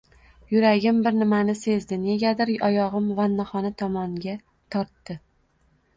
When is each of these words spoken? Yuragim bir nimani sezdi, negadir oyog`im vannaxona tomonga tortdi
Yuragim 0.53 1.01
bir 1.07 1.17
nimani 1.17 1.55
sezdi, 1.59 1.99
negadir 2.07 2.53
oyog`im 2.69 3.11
vannaxona 3.21 3.73
tomonga 3.83 4.37
tortdi 4.77 5.21